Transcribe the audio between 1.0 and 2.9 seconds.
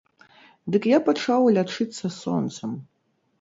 пачаў лячыцца сонцам.